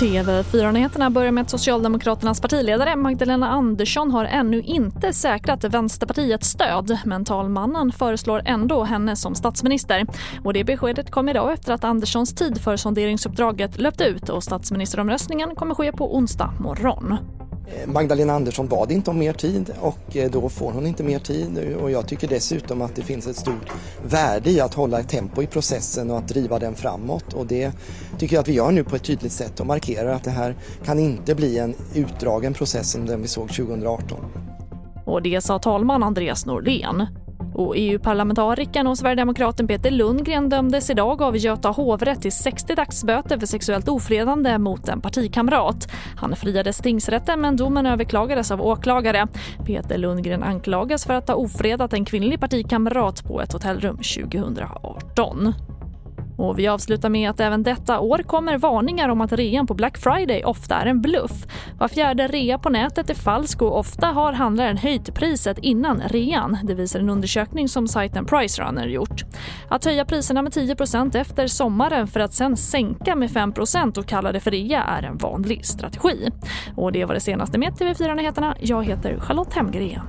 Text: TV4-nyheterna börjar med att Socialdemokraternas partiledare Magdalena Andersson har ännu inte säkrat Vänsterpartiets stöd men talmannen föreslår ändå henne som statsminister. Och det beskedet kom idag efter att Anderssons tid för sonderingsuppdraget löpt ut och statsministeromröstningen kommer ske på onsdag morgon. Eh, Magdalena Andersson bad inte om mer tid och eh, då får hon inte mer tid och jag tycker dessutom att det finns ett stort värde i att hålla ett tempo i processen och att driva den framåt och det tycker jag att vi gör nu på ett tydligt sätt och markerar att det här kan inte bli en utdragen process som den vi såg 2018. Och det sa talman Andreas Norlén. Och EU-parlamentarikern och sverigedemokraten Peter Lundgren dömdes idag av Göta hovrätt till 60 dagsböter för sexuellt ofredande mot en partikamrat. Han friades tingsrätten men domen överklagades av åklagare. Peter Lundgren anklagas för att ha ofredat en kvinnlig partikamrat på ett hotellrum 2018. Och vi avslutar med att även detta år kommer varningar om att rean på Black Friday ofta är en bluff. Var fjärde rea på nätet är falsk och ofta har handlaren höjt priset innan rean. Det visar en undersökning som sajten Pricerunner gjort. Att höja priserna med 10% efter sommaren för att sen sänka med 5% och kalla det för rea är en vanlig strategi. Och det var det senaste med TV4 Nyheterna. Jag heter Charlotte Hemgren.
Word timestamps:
TV4-nyheterna 0.00 1.10
börjar 1.10 1.32
med 1.32 1.42
att 1.42 1.50
Socialdemokraternas 1.50 2.40
partiledare 2.40 2.96
Magdalena 2.96 3.50
Andersson 3.50 4.10
har 4.10 4.24
ännu 4.24 4.62
inte 4.62 5.12
säkrat 5.12 5.64
Vänsterpartiets 5.64 6.48
stöd 6.48 6.98
men 7.04 7.24
talmannen 7.24 7.92
föreslår 7.92 8.42
ändå 8.44 8.84
henne 8.84 9.16
som 9.16 9.34
statsminister. 9.34 10.06
Och 10.44 10.52
det 10.52 10.64
beskedet 10.64 11.10
kom 11.10 11.28
idag 11.28 11.52
efter 11.52 11.72
att 11.72 11.84
Anderssons 11.84 12.34
tid 12.34 12.60
för 12.60 12.76
sonderingsuppdraget 12.76 13.78
löpt 13.78 14.00
ut 14.00 14.28
och 14.28 14.44
statsministeromröstningen 14.44 15.54
kommer 15.54 15.74
ske 15.74 15.92
på 15.92 16.16
onsdag 16.16 16.54
morgon. 16.60 17.16
Eh, 17.76 17.86
Magdalena 17.92 18.32
Andersson 18.32 18.68
bad 18.68 18.92
inte 18.92 19.10
om 19.10 19.18
mer 19.18 19.32
tid 19.32 19.72
och 19.80 20.16
eh, 20.16 20.30
då 20.30 20.48
får 20.48 20.72
hon 20.72 20.86
inte 20.86 21.02
mer 21.02 21.18
tid 21.18 21.74
och 21.82 21.90
jag 21.90 22.08
tycker 22.08 22.28
dessutom 22.28 22.82
att 22.82 22.96
det 22.96 23.02
finns 23.02 23.26
ett 23.26 23.36
stort 23.36 23.70
värde 24.04 24.50
i 24.50 24.60
att 24.60 24.74
hålla 24.74 25.00
ett 25.00 25.08
tempo 25.08 25.42
i 25.42 25.46
processen 25.46 26.10
och 26.10 26.18
att 26.18 26.28
driva 26.28 26.58
den 26.58 26.74
framåt 26.74 27.32
och 27.32 27.46
det 27.46 27.72
tycker 28.18 28.36
jag 28.36 28.42
att 28.42 28.48
vi 28.48 28.52
gör 28.52 28.70
nu 28.70 28.84
på 28.84 28.96
ett 28.96 29.04
tydligt 29.04 29.32
sätt 29.32 29.60
och 29.60 29.66
markerar 29.66 30.12
att 30.12 30.24
det 30.24 30.30
här 30.30 30.56
kan 30.84 30.98
inte 30.98 31.34
bli 31.34 31.58
en 31.58 31.74
utdragen 31.94 32.54
process 32.54 32.90
som 32.90 33.06
den 33.06 33.22
vi 33.22 33.28
såg 33.28 33.48
2018. 33.48 34.18
Och 35.04 35.22
det 35.22 35.40
sa 35.40 35.58
talman 35.58 36.02
Andreas 36.02 36.46
Norlén. 36.46 37.06
Och 37.60 37.74
EU-parlamentarikern 37.76 38.86
och 38.86 38.98
sverigedemokraten 38.98 39.66
Peter 39.66 39.90
Lundgren 39.90 40.48
dömdes 40.48 40.90
idag 40.90 41.22
av 41.22 41.36
Göta 41.36 41.68
hovrätt 41.68 42.22
till 42.22 42.32
60 42.32 42.74
dagsböter 42.74 43.38
för 43.38 43.46
sexuellt 43.46 43.88
ofredande 43.88 44.58
mot 44.58 44.88
en 44.88 45.00
partikamrat. 45.00 45.88
Han 46.16 46.36
friades 46.36 46.78
tingsrätten 46.78 47.40
men 47.40 47.56
domen 47.56 47.86
överklagades 47.86 48.50
av 48.50 48.62
åklagare. 48.62 49.26
Peter 49.66 49.98
Lundgren 49.98 50.42
anklagas 50.42 51.04
för 51.04 51.14
att 51.14 51.28
ha 51.28 51.34
ofredat 51.34 51.92
en 51.92 52.04
kvinnlig 52.04 52.40
partikamrat 52.40 53.24
på 53.24 53.40
ett 53.40 53.52
hotellrum 53.52 53.96
2018. 53.96 55.54
Och 56.40 56.58
vi 56.58 56.68
avslutar 56.68 57.08
med 57.08 57.30
att 57.30 57.40
även 57.40 57.62
detta 57.62 58.00
år 58.00 58.18
kommer 58.18 58.58
varningar 58.58 59.08
om 59.08 59.20
att 59.20 59.32
rean 59.32 59.66
på 59.66 59.74
Black 59.74 59.98
Friday 59.98 60.44
ofta 60.44 60.74
är 60.74 60.86
en 60.86 61.00
bluff. 61.00 61.32
Var 61.78 61.88
fjärde 61.88 62.28
rea 62.28 62.58
på 62.58 62.70
nätet 62.70 63.10
är 63.10 63.14
falsk 63.14 63.62
och 63.62 63.78
ofta 63.78 64.06
har 64.06 64.32
handlaren 64.32 64.76
höjt 64.76 65.14
priset 65.14 65.58
innan 65.58 66.02
rean. 66.06 66.58
Det 66.64 66.74
visar 66.74 67.00
en 67.00 67.10
undersökning 67.10 67.68
som 67.68 67.88
sajten 67.88 68.26
Pricerunner 68.26 68.86
gjort. 68.86 69.24
Att 69.68 69.84
höja 69.84 70.04
priserna 70.04 70.42
med 70.42 70.52
10% 70.52 71.16
efter 71.16 71.46
sommaren 71.46 72.06
för 72.06 72.20
att 72.20 72.34
sen 72.34 72.56
sänka 72.56 73.16
med 73.16 73.30
5% 73.30 73.98
och 73.98 74.06
kalla 74.06 74.32
det 74.32 74.40
för 74.40 74.50
rea 74.50 74.82
är 74.82 75.02
en 75.02 75.18
vanlig 75.18 75.66
strategi. 75.66 76.30
Och 76.76 76.92
det 76.92 77.04
var 77.04 77.14
det 77.14 77.20
senaste 77.20 77.58
med 77.58 77.72
TV4 77.72 78.14
Nyheterna. 78.14 78.56
Jag 78.60 78.84
heter 78.84 79.20
Charlotte 79.20 79.52
Hemgren. 79.52 80.02